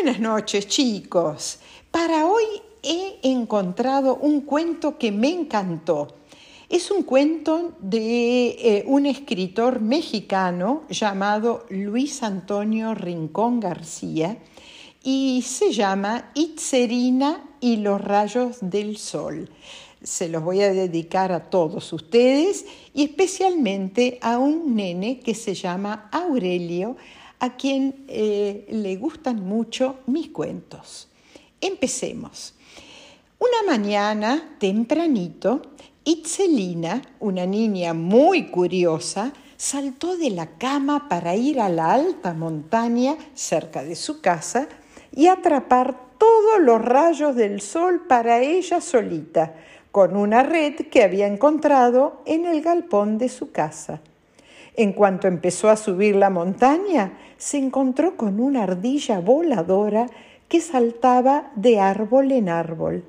Buenas 0.00 0.20
noches, 0.20 0.68
chicos. 0.68 1.58
Para 1.90 2.26
hoy 2.26 2.44
he 2.84 3.18
encontrado 3.24 4.14
un 4.14 4.42
cuento 4.42 4.96
que 4.96 5.10
me 5.10 5.28
encantó. 5.28 6.06
Es 6.68 6.92
un 6.92 7.02
cuento 7.02 7.72
de 7.80 8.46
eh, 8.60 8.84
un 8.86 9.06
escritor 9.06 9.80
mexicano 9.80 10.84
llamado 10.88 11.66
Luis 11.70 12.22
Antonio 12.22 12.94
Rincón 12.94 13.58
García 13.58 14.38
y 15.02 15.42
se 15.42 15.72
llama 15.72 16.30
Itzerina 16.34 17.44
y 17.60 17.78
los 17.78 18.00
rayos 18.00 18.58
del 18.60 18.98
sol. 18.98 19.50
Se 20.00 20.28
los 20.28 20.44
voy 20.44 20.60
a 20.60 20.72
dedicar 20.72 21.32
a 21.32 21.50
todos 21.50 21.92
ustedes 21.92 22.66
y 22.94 23.02
especialmente 23.02 24.20
a 24.22 24.38
un 24.38 24.76
nene 24.76 25.18
que 25.18 25.34
se 25.34 25.54
llama 25.54 26.08
Aurelio, 26.12 26.96
a 27.40 27.56
quien 27.56 28.04
eh, 28.08 28.66
le 28.70 28.96
gustan 28.96 29.44
mucho 29.44 29.96
mis 30.06 30.30
cuentos. 30.30 31.08
Empecemos. 31.60 32.54
Una 33.38 33.72
mañana, 33.72 34.56
tempranito, 34.58 35.62
Itzelina, 36.04 37.02
una 37.20 37.46
niña 37.46 37.94
muy 37.94 38.46
curiosa, 38.46 39.32
saltó 39.56 40.16
de 40.16 40.30
la 40.30 40.46
cama 40.58 41.08
para 41.08 41.36
ir 41.36 41.60
a 41.60 41.68
la 41.68 41.92
alta 41.92 42.32
montaña 42.32 43.16
cerca 43.34 43.82
de 43.82 43.94
su 43.94 44.20
casa 44.20 44.68
y 45.14 45.26
atrapar 45.26 46.08
todos 46.18 46.60
los 46.60 46.80
rayos 46.80 47.36
del 47.36 47.60
sol 47.60 48.06
para 48.08 48.40
ella 48.40 48.80
solita, 48.80 49.54
con 49.90 50.16
una 50.16 50.42
red 50.42 50.74
que 50.90 51.02
había 51.02 51.26
encontrado 51.26 52.22
en 52.24 52.46
el 52.46 52.62
galpón 52.62 53.18
de 53.18 53.28
su 53.28 53.52
casa. 53.52 54.00
En 54.78 54.92
cuanto 54.92 55.26
empezó 55.26 55.70
a 55.70 55.76
subir 55.76 56.14
la 56.14 56.30
montaña, 56.30 57.18
se 57.36 57.58
encontró 57.58 58.16
con 58.16 58.38
una 58.38 58.62
ardilla 58.62 59.18
voladora 59.18 60.06
que 60.46 60.60
saltaba 60.60 61.50
de 61.56 61.80
árbol 61.80 62.30
en 62.30 62.48
árbol. 62.48 63.04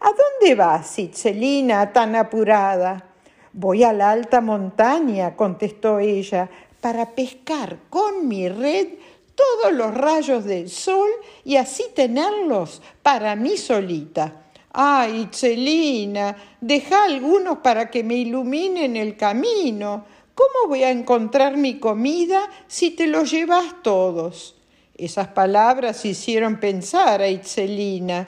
¿A 0.00 0.08
dónde 0.08 0.56
vas, 0.56 0.98
Itzelina, 0.98 1.92
tan 1.92 2.16
apurada? 2.16 3.10
Voy 3.52 3.84
a 3.84 3.92
la 3.92 4.10
alta 4.10 4.40
montaña, 4.40 5.36
contestó 5.36 6.00
ella, 6.00 6.50
para 6.80 7.12
pescar 7.12 7.78
con 7.88 8.26
mi 8.26 8.48
red 8.48 8.88
todos 9.36 9.72
los 9.72 9.94
rayos 9.94 10.44
del 10.44 10.68
sol 10.68 11.10
y 11.44 11.54
así 11.54 11.84
tenerlos 11.94 12.82
para 13.04 13.36
mí 13.36 13.56
solita. 13.56 14.46
Ay, 14.72 15.20
Itzelina, 15.20 16.34
deja 16.60 17.04
algunos 17.04 17.58
para 17.58 17.88
que 17.88 18.02
me 18.02 18.16
iluminen 18.16 18.96
el 18.96 19.16
camino. 19.16 20.06
¿Cómo 20.34 20.68
voy 20.68 20.82
a 20.82 20.90
encontrar 20.90 21.56
mi 21.56 21.78
comida 21.78 22.50
si 22.66 22.90
te 22.90 23.06
los 23.06 23.30
llevas 23.30 23.82
todos? 23.82 24.56
Esas 24.96 25.28
palabras 25.28 26.04
hicieron 26.04 26.58
pensar 26.58 27.22
a 27.22 27.28
Itzelina. 27.28 28.26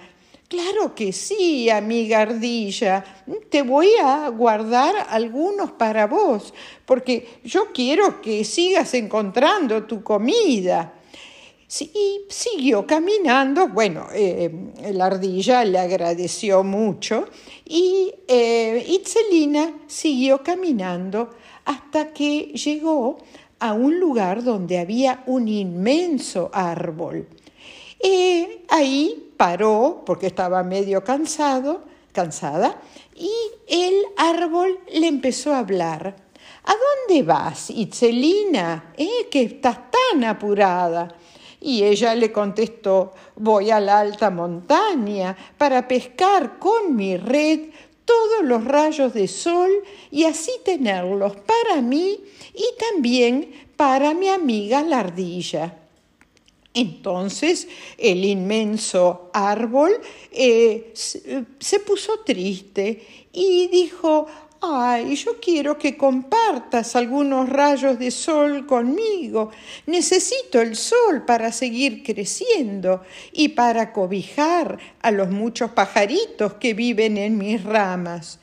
Claro 0.49 0.95
que 0.95 1.12
sí, 1.12 1.69
amiga 1.69 2.21
ardilla. 2.23 3.05
Te 3.51 3.62
voy 3.62 3.91
a 4.01 4.29
guardar 4.29 4.95
algunos 5.11 5.73
para 5.73 6.07
vos, 6.07 6.55
porque 6.84 7.41
yo 7.43 7.73
quiero 7.75 8.21
que 8.21 8.45
sigas 8.45 8.95
encontrando 8.95 9.84
tu 9.84 10.05
comida. 10.05 10.93
y 11.81 12.21
siguió 12.29 12.87
caminando. 12.87 13.67
Bueno, 13.69 14.07
eh, 14.12 14.53
la 14.93 15.07
ardilla 15.07 15.65
le 15.65 15.81
agradeció 15.81 16.62
mucho 16.62 17.29
y 17.65 18.15
eh, 18.29 18.87
Itzelina 18.89 19.75
siguió 19.89 20.45
caminando 20.45 21.31
hasta 21.67 22.12
que 22.12 22.53
llegó 22.55 23.19
a 23.59 23.75
un 23.75 24.00
lugar 24.00 24.42
donde 24.42 24.78
había 24.78 25.22
un 25.27 25.48
inmenso 25.48 26.50
árbol. 26.53 27.28
Y 28.03 28.47
ahí 28.69 29.33
paró 29.36 30.03
porque 30.06 30.27
estaba 30.27 30.62
medio 30.62 31.05
cansado, 31.05 31.82
cansada, 32.12 32.81
y 33.15 33.31
el 33.69 33.94
árbol 34.16 34.78
le 34.93 35.06
empezó 35.06 35.53
a 35.53 35.59
hablar. 35.59 36.16
¿A 36.65 36.72
dónde 36.72 37.22
vas, 37.22 37.71
Itzelina? 37.71 38.93
¿Eh? 38.97 39.28
Que 39.31 39.43
estás 39.43 39.78
tan 39.91 40.25
apurada. 40.25 41.16
Y 41.60 41.82
ella 41.82 42.15
le 42.15 42.31
contestó, 42.31 43.12
voy 43.37 43.71
a 43.71 43.81
la 43.81 44.00
alta 44.00 44.31
montaña 44.31 45.37
para 45.56 45.88
pescar 45.88 46.59
con 46.59 46.94
mi 46.94 47.16
red 47.16 47.71
todos 48.06 48.44
los 48.44 48.65
rayos 48.65 49.12
de 49.12 49.28
sol 49.28 49.71
y 50.11 50.25
así 50.25 50.53
tenerlos 50.65 51.37
para 51.37 51.83
mí 51.83 52.19
y 52.55 52.65
también 52.78 53.69
para 53.77 54.15
mi 54.15 54.28
amiga 54.28 54.83
la 54.83 55.00
ardilla. 55.00 55.78
Entonces 56.72 57.69
el 57.99 58.25
inmenso 58.25 59.31
árbol 59.33 59.93
eh, 60.31 60.93
se 60.94 61.81
puso 61.81 62.21
triste 62.21 63.27
y 63.33 63.69
dijo, 63.69 64.27
Ay, 64.69 65.15
yo 65.15 65.38
quiero 65.41 65.78
que 65.78 65.97
compartas 65.97 66.97
algunos 66.97 67.49
rayos 67.49 68.00
de 68.00 68.10
sol 68.10 68.66
conmigo. 68.66 69.53
Necesito 69.87 70.60
el 70.60 70.75
sol 70.75 71.25
para 71.25 71.53
seguir 71.53 72.03
creciendo 72.03 73.03
y 73.31 73.50
para 73.50 73.93
cobijar 73.93 74.78
a 75.03 75.12
los 75.12 75.31
muchos 75.31 75.71
pajaritos 75.71 76.55
que 76.55 76.75
viven 76.75 77.16
en 77.16 77.38
mis 77.38 77.62
ramas. 77.62 78.41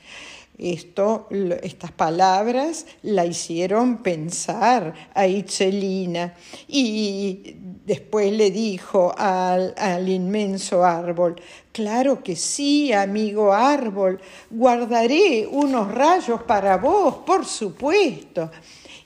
Esto, 0.58 1.28
estas 1.64 1.92
palabras 1.92 2.86
la 3.02 3.26
hicieron 3.26 4.04
pensar 4.04 4.94
a 5.16 5.26
Itzelina 5.26 6.36
y 6.68 7.56
después 7.86 8.32
le 8.32 8.52
dijo 8.52 9.14
al, 9.18 9.74
al, 9.78 10.08
inmenso 10.08 10.86
árbol, 10.86 11.42
claro 11.72 12.22
que 12.22 12.36
sí, 12.36 12.94
amigo 12.94 13.52
árbol, 13.52 14.22
guardaré 14.52 15.48
unos 15.52 15.92
rayos 15.92 16.44
para 16.44 16.78
vos, 16.78 17.16
por 17.26 17.46
supuesto. 17.46 18.52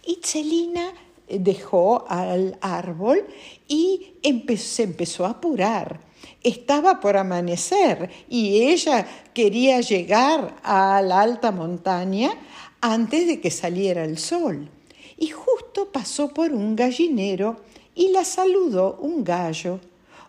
Itzelina 0.06 0.92
dejó 1.30 2.06
al 2.10 2.58
árbol 2.62 3.26
y 3.68 4.18
se 4.58 4.84
empezó 4.84 5.26
a 5.26 5.30
apurar 5.30 6.07
estaba 6.42 7.00
por 7.00 7.18
amanecer 7.18 8.10
y 8.30 8.64
ella 8.64 9.06
quería 9.34 9.82
llegar 9.82 10.56
a 10.64 11.02
la 11.02 11.22
alta 11.22 11.52
montaña 11.52 12.32
antes 12.82 13.28
de 13.28 13.42
que 13.42 13.52
saliera 13.52 14.04
el 14.04 14.18
sol. 14.18 14.70
Y 15.18 15.28
justo 15.30 15.92
pasó 15.92 16.34
por 16.34 16.52
un 16.52 16.76
gallinero 16.76 17.58
y 17.96 18.10
la 18.10 18.24
saludó 18.24 18.98
un 19.02 19.24
gallo. 19.24 19.80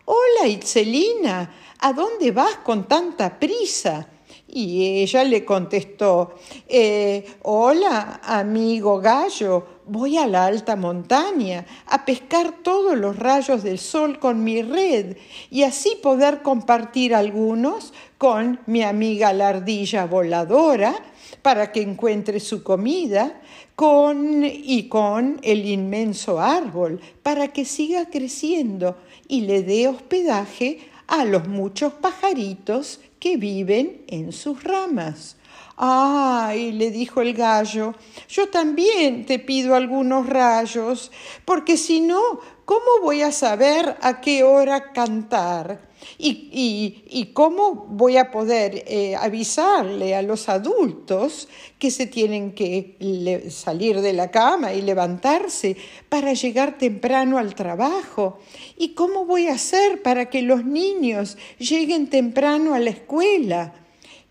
Hola, 0.06 0.48
Itzelina, 0.48 1.54
¿a 1.78 1.92
dónde 1.92 2.32
vas 2.32 2.56
con 2.64 2.88
tanta 2.88 3.38
prisa? 3.38 4.08
Y 4.50 5.02
ella 5.02 5.24
le 5.24 5.44
contestó, 5.44 6.34
eh, 6.66 7.36
hola, 7.42 8.20
amigo 8.24 8.98
gallo, 8.98 9.66
voy 9.88 10.16
a 10.16 10.26
la 10.26 10.46
alta 10.46 10.74
montaña 10.74 11.66
a 11.86 12.04
pescar 12.04 12.62
todos 12.62 12.96
los 12.96 13.18
rayos 13.18 13.62
del 13.62 13.78
sol 13.78 14.18
con 14.18 14.44
mi 14.44 14.62
red 14.62 15.16
y 15.50 15.62
así 15.64 15.98
poder 16.02 16.42
compartir 16.42 17.14
algunos 17.14 17.92
con 18.16 18.60
mi 18.66 18.82
amiga 18.82 19.32
la 19.32 19.48
ardilla 19.48 20.06
voladora 20.06 20.94
para 21.42 21.72
que 21.72 21.82
encuentre 21.82 22.40
su 22.40 22.62
comida 22.62 23.40
con 23.74 24.44
y 24.44 24.88
con 24.88 25.40
el 25.42 25.66
inmenso 25.66 26.40
árbol 26.40 27.00
para 27.22 27.48
que 27.48 27.64
siga 27.64 28.06
creciendo 28.06 28.96
y 29.28 29.42
le 29.42 29.62
dé 29.62 29.88
hospedaje 29.88 30.80
a 31.06 31.24
los 31.24 31.48
muchos 31.48 31.94
pajaritos 31.94 33.00
que 33.18 33.36
viven 33.36 34.04
en 34.08 34.32
sus 34.32 34.62
ramas. 34.62 35.36
Ay, 35.76 36.72
le 36.72 36.90
dijo 36.90 37.20
el 37.20 37.34
gallo, 37.34 37.94
yo 38.28 38.48
también 38.48 39.24
te 39.26 39.38
pido 39.38 39.76
algunos 39.76 40.26
rayos, 40.26 41.12
porque 41.44 41.76
si 41.76 42.00
no, 42.00 42.20
¿cómo 42.64 43.00
voy 43.00 43.22
a 43.22 43.30
saber 43.30 43.96
a 44.02 44.20
qué 44.20 44.42
hora 44.42 44.92
cantar? 44.92 45.87
¿Y, 46.18 47.30
cómo 47.32 47.86
voy 47.88 48.16
a 48.16 48.30
poder 48.30 48.84
eh, 48.86 49.14
avisarle 49.16 50.14
a 50.14 50.22
los 50.22 50.48
adultos 50.48 51.48
que 51.78 51.90
se 51.90 52.06
tienen 52.06 52.52
que 52.52 53.46
salir 53.50 54.00
de 54.00 54.12
la 54.12 54.30
cama 54.30 54.72
y 54.72 54.82
levantarse 54.82 55.76
para 56.08 56.32
llegar 56.32 56.78
temprano 56.78 57.38
al 57.38 57.54
trabajo? 57.54 58.38
¿Y 58.76 58.90
cómo 58.90 59.24
voy 59.24 59.46
a 59.46 59.54
hacer 59.54 60.02
para 60.02 60.30
que 60.30 60.42
los 60.42 60.64
niños 60.64 61.36
lleguen 61.58 62.08
temprano 62.08 62.74
a 62.74 62.78
la 62.78 62.90
escuela? 62.90 63.74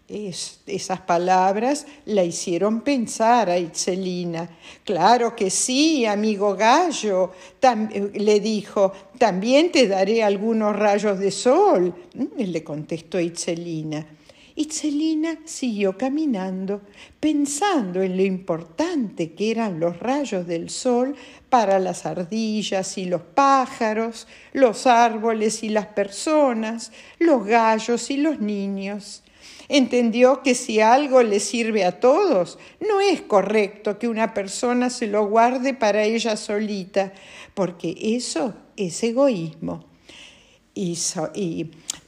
Esas 0.07 1.01
palabras 1.01 1.85
la 2.05 2.23
hicieron 2.23 2.81
pensar 2.81 3.49
a 3.49 3.57
Itzelina. 3.57 4.49
Claro 4.85 5.35
que 5.35 5.49
sí, 5.49 6.05
amigo 6.05 6.55
gallo, 6.55 7.33
le 8.13 8.39
dijo, 8.39 8.93
también 9.17 9.69
te 9.71 9.87
daré 9.87 10.23
algunos 10.23 10.75
rayos 10.75 11.19
de 11.19 11.31
sol, 11.31 11.93
mm, 12.13 12.41
le 12.41 12.63
contestó 12.63 13.19
Itzelina. 13.19 14.05
y 14.59 14.65
Celina 14.65 15.37
siguió 15.45 15.95
caminando, 15.95 16.81
pensando 17.19 18.01
en 18.01 18.17
lo 18.17 18.23
importante 18.23 19.33
que 19.33 19.51
eran 19.51 19.79
los 19.79 19.99
rayos 19.99 20.47
del 20.47 20.71
sol 20.71 21.15
para 21.47 21.77
las 21.77 22.07
ardillas 22.07 22.97
y 22.97 23.05
los 23.05 23.21
pájaros, 23.21 24.27
los 24.53 24.87
árboles 24.87 25.61
y 25.63 25.69
las 25.69 25.85
personas, 25.85 26.91
los 27.19 27.45
gallos 27.45 28.09
y 28.09 28.17
los 28.17 28.39
niños. 28.39 29.21
Entendió 29.69 30.43
que 30.43 30.55
si 30.55 30.79
algo 30.79 31.21
le 31.23 31.39
sirve 31.39 31.83
a 31.83 31.99
todos, 31.99 32.57
no 32.79 33.01
es 33.01 33.21
correcto 33.21 33.99
que 33.99 34.07
una 34.07 34.33
persona 34.33 34.89
se 34.89 35.07
lo 35.07 35.27
guarde 35.27 35.73
para 35.73 36.03
ella 36.03 36.37
solita, 36.37 37.13
porque 37.53 37.95
eso 37.99 38.53
es 38.77 39.03
egoísmo. 39.03 39.85
Y, 40.73 40.97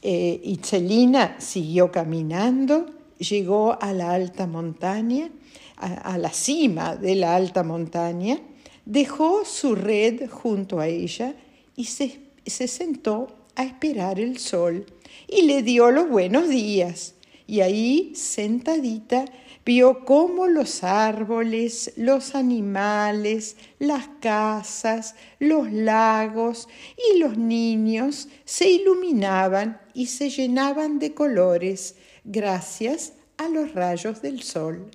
eh, 0.02 0.58
Celina 0.62 1.36
siguió 1.38 1.90
caminando, 1.90 2.86
llegó 3.18 3.76
a 3.80 3.92
la 3.92 4.12
alta 4.12 4.46
montaña, 4.46 5.30
a 5.76 6.18
la 6.18 6.30
cima 6.30 6.94
de 6.94 7.14
la 7.14 7.34
alta 7.34 7.62
montaña, 7.62 8.38
dejó 8.84 9.44
su 9.44 9.74
red 9.74 10.28
junto 10.28 10.78
a 10.80 10.88
ella 10.88 11.34
y 11.76 11.84
se, 11.84 12.20
se 12.44 12.68
sentó 12.68 13.28
a 13.54 13.64
esperar 13.64 14.18
el 14.20 14.38
sol 14.38 14.86
y 15.28 15.42
le 15.42 15.62
dio 15.62 15.90
los 15.90 16.08
buenos 16.08 16.48
días. 16.48 17.14
Y 17.50 17.62
ahí, 17.62 18.12
sentadita, 18.14 19.24
vio 19.66 20.04
cómo 20.04 20.46
los 20.46 20.84
árboles, 20.84 21.92
los 21.96 22.36
animales, 22.36 23.56
las 23.80 24.06
casas, 24.20 25.16
los 25.40 25.72
lagos 25.72 26.68
y 27.12 27.18
los 27.18 27.36
niños 27.36 28.28
se 28.44 28.70
iluminaban 28.70 29.80
y 29.94 30.06
se 30.06 30.30
llenaban 30.30 31.00
de 31.00 31.12
colores 31.12 31.96
gracias 32.22 33.14
a 33.36 33.48
los 33.48 33.74
rayos 33.74 34.22
del 34.22 34.44
sol. 34.44 34.88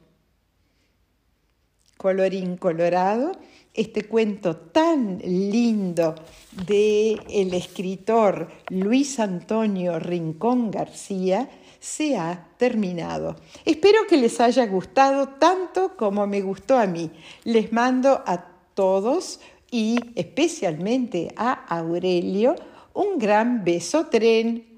Colorín 1.97 2.55
colorado, 2.55 3.33
este 3.73 4.03
cuento 4.03 4.55
tan 4.55 5.17
lindo 5.17 6.15
de 6.65 7.19
el 7.29 7.53
escritor 7.53 8.47
Luis 8.69 9.19
Antonio 9.19 9.99
Rincón 9.99 10.71
García 10.71 11.49
se 11.85 12.17
ha 12.17 12.47
terminado. 12.57 13.35
Espero 13.63 14.07
que 14.09 14.17
les 14.17 14.41
haya 14.41 14.65
gustado 14.65 15.29
tanto 15.37 15.95
como 15.95 16.25
me 16.25 16.41
gustó 16.41 16.79
a 16.79 16.87
mí. 16.87 17.11
Les 17.43 17.71
mando 17.71 18.23
a 18.25 18.43
todos 18.73 19.39
y 19.69 19.99
especialmente 20.15 21.31
a 21.37 21.53
Aurelio 21.77 22.55
un 22.95 23.19
gran 23.19 23.63
beso 23.63 24.07
tren. 24.07 24.74